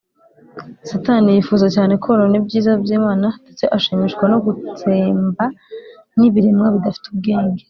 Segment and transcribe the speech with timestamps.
[0.89, 5.45] satani yifuza cyane konona ibyiza by’imana, ndetse ashimishwa no gutsemba
[6.17, 7.59] n’ibiremwa bidafite ubwenge